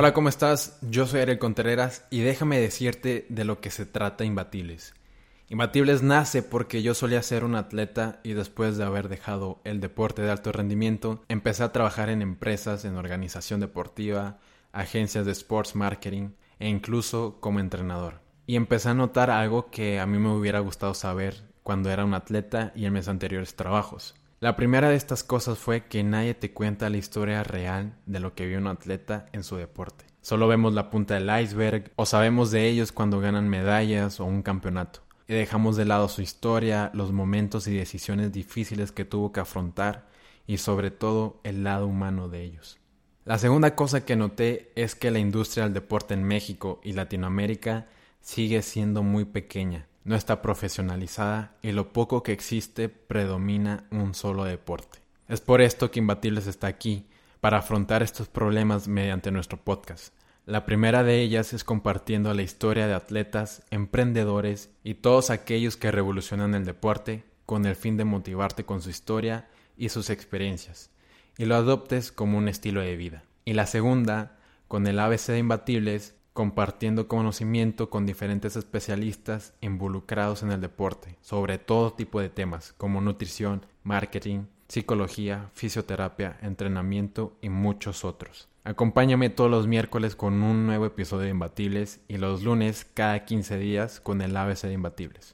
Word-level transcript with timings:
Hola, 0.00 0.14
¿cómo 0.14 0.28
estás? 0.28 0.78
Yo 0.80 1.08
soy 1.08 1.22
Ariel 1.22 1.40
Contreras 1.40 2.06
y 2.08 2.20
déjame 2.20 2.60
decirte 2.60 3.26
de 3.30 3.44
lo 3.44 3.60
que 3.60 3.72
se 3.72 3.84
trata 3.84 4.24
Imbatibles. 4.24 4.94
Imbatibles 5.48 6.04
nace 6.04 6.44
porque 6.44 6.84
yo 6.84 6.94
solía 6.94 7.20
ser 7.20 7.42
un 7.42 7.56
atleta 7.56 8.20
y 8.22 8.34
después 8.34 8.76
de 8.76 8.84
haber 8.84 9.08
dejado 9.08 9.60
el 9.64 9.80
deporte 9.80 10.22
de 10.22 10.30
alto 10.30 10.52
rendimiento, 10.52 11.24
empecé 11.26 11.64
a 11.64 11.72
trabajar 11.72 12.10
en 12.10 12.22
empresas, 12.22 12.84
en 12.84 12.94
organización 12.94 13.58
deportiva, 13.58 14.38
agencias 14.70 15.26
de 15.26 15.32
sports 15.32 15.74
marketing 15.74 16.28
e 16.60 16.68
incluso 16.68 17.38
como 17.40 17.58
entrenador. 17.58 18.20
Y 18.46 18.54
empecé 18.54 18.90
a 18.90 18.94
notar 18.94 19.32
algo 19.32 19.68
que 19.68 19.98
a 19.98 20.06
mí 20.06 20.18
me 20.20 20.30
hubiera 20.30 20.60
gustado 20.60 20.94
saber 20.94 21.42
cuando 21.64 21.90
era 21.90 22.04
un 22.04 22.14
atleta 22.14 22.70
y 22.76 22.86
en 22.86 22.92
mis 22.92 23.08
anteriores 23.08 23.56
trabajos. 23.56 24.14
La 24.40 24.54
primera 24.54 24.88
de 24.88 24.94
estas 24.94 25.24
cosas 25.24 25.58
fue 25.58 25.86
que 25.86 26.04
nadie 26.04 26.32
te 26.32 26.52
cuenta 26.52 26.88
la 26.90 26.96
historia 26.96 27.42
real 27.42 27.96
de 28.06 28.20
lo 28.20 28.36
que 28.36 28.46
vive 28.46 28.58
un 28.58 28.68
atleta 28.68 29.26
en 29.32 29.42
su 29.42 29.56
deporte. 29.56 30.04
Solo 30.20 30.46
vemos 30.46 30.74
la 30.74 30.90
punta 30.90 31.14
del 31.14 31.28
iceberg 31.42 31.90
o 31.96 32.06
sabemos 32.06 32.52
de 32.52 32.68
ellos 32.68 32.92
cuando 32.92 33.18
ganan 33.18 33.48
medallas 33.48 34.20
o 34.20 34.26
un 34.26 34.42
campeonato. 34.42 35.00
Y 35.26 35.34
dejamos 35.34 35.76
de 35.76 35.86
lado 35.86 36.08
su 36.08 36.22
historia, 36.22 36.92
los 36.94 37.10
momentos 37.10 37.66
y 37.66 37.76
decisiones 37.76 38.32
difíciles 38.32 38.92
que 38.92 39.04
tuvo 39.04 39.32
que 39.32 39.40
afrontar 39.40 40.06
y 40.46 40.58
sobre 40.58 40.92
todo 40.92 41.40
el 41.42 41.64
lado 41.64 41.88
humano 41.88 42.28
de 42.28 42.44
ellos. 42.44 42.78
La 43.24 43.38
segunda 43.38 43.74
cosa 43.74 44.04
que 44.04 44.14
noté 44.14 44.70
es 44.76 44.94
que 44.94 45.10
la 45.10 45.18
industria 45.18 45.64
del 45.64 45.74
deporte 45.74 46.14
en 46.14 46.22
México 46.22 46.80
y 46.84 46.92
Latinoamérica 46.92 47.88
sigue 48.20 48.62
siendo 48.62 49.02
muy 49.02 49.24
pequeña 49.24 49.87
no 50.08 50.16
está 50.16 50.40
profesionalizada 50.40 51.54
y 51.60 51.72
lo 51.72 51.92
poco 51.92 52.22
que 52.22 52.32
existe 52.32 52.88
predomina 52.88 53.84
un 53.90 54.14
solo 54.14 54.44
deporte. 54.44 55.00
Es 55.28 55.42
por 55.42 55.60
esto 55.60 55.90
que 55.90 55.98
Imbatibles 55.98 56.46
está 56.46 56.66
aquí, 56.66 57.04
para 57.40 57.58
afrontar 57.58 58.02
estos 58.02 58.26
problemas 58.26 58.88
mediante 58.88 59.30
nuestro 59.30 59.58
podcast. 59.58 60.14
La 60.46 60.64
primera 60.64 61.04
de 61.04 61.20
ellas 61.20 61.52
es 61.52 61.62
compartiendo 61.62 62.32
la 62.32 62.40
historia 62.40 62.86
de 62.86 62.94
atletas, 62.94 63.62
emprendedores 63.70 64.70
y 64.82 64.94
todos 64.94 65.28
aquellos 65.28 65.76
que 65.76 65.92
revolucionan 65.92 66.54
el 66.54 66.64
deporte 66.64 67.24
con 67.44 67.66
el 67.66 67.76
fin 67.76 67.98
de 67.98 68.04
motivarte 68.04 68.64
con 68.64 68.80
su 68.80 68.88
historia 68.88 69.46
y 69.76 69.90
sus 69.90 70.08
experiencias, 70.08 70.90
y 71.36 71.44
lo 71.44 71.54
adoptes 71.54 72.12
como 72.12 72.38
un 72.38 72.48
estilo 72.48 72.80
de 72.80 72.96
vida. 72.96 73.24
Y 73.44 73.52
la 73.52 73.66
segunda, 73.66 74.38
con 74.68 74.86
el 74.86 74.98
ABC 75.00 75.26
de 75.26 75.38
Imbatibles, 75.38 76.14
compartiendo 76.38 77.08
conocimiento 77.08 77.90
con 77.90 78.06
diferentes 78.06 78.54
especialistas 78.54 79.54
involucrados 79.60 80.44
en 80.44 80.52
el 80.52 80.60
deporte 80.60 81.16
sobre 81.20 81.58
todo 81.58 81.94
tipo 81.94 82.20
de 82.20 82.28
temas 82.28 82.74
como 82.78 83.00
nutrición, 83.00 83.66
marketing, 83.82 84.44
psicología, 84.68 85.50
fisioterapia, 85.54 86.38
entrenamiento 86.40 87.36
y 87.42 87.48
muchos 87.48 88.04
otros. 88.04 88.48
Acompáñame 88.62 89.30
todos 89.30 89.50
los 89.50 89.66
miércoles 89.66 90.14
con 90.14 90.44
un 90.44 90.64
nuevo 90.64 90.86
episodio 90.86 91.24
de 91.24 91.30
Imbatibles 91.30 92.02
y 92.06 92.18
los 92.18 92.44
lunes 92.44 92.86
cada 92.94 93.24
15 93.24 93.58
días 93.58 93.98
con 93.98 94.20
el 94.20 94.36
ABC 94.36 94.62
de 94.62 94.74
Imbatibles. 94.74 95.26